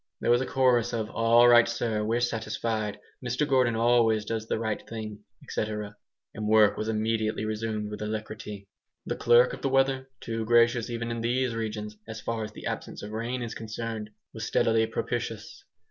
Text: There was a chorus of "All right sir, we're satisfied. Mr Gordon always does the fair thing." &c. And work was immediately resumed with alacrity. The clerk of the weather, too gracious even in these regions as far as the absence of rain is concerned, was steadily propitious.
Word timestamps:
There 0.19 0.31
was 0.31 0.41
a 0.41 0.47
chorus 0.47 0.93
of 0.93 1.11
"All 1.11 1.47
right 1.47 1.69
sir, 1.69 2.03
we're 2.03 2.21
satisfied. 2.21 2.99
Mr 3.23 3.47
Gordon 3.47 3.75
always 3.75 4.25
does 4.25 4.47
the 4.47 4.57
fair 4.57 4.75
thing." 4.79 5.19
&c. 5.47 5.61
And 5.61 6.47
work 6.47 6.75
was 6.75 6.87
immediately 6.87 7.45
resumed 7.45 7.91
with 7.91 8.01
alacrity. 8.01 8.67
The 9.05 9.15
clerk 9.15 9.53
of 9.53 9.61
the 9.61 9.69
weather, 9.69 10.09
too 10.19 10.43
gracious 10.45 10.89
even 10.89 11.11
in 11.11 11.21
these 11.21 11.53
regions 11.53 11.97
as 12.07 12.19
far 12.19 12.43
as 12.43 12.51
the 12.51 12.65
absence 12.65 13.03
of 13.03 13.11
rain 13.11 13.43
is 13.43 13.53
concerned, 13.53 14.09
was 14.33 14.43
steadily 14.43 14.87
propitious. 14.87 15.65